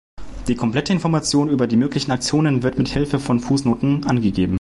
Die 0.47 0.55
komplette 0.55 0.93
Information 0.93 1.47
über 1.47 1.67
die 1.67 1.75
möglichen 1.77 2.09
Aktionen 2.11 2.63
wird 2.63 2.75
mit 2.79 2.87
Hilfe 2.87 3.19
von 3.19 3.39
Fußnoten 3.39 4.05
angegeben. 4.07 4.49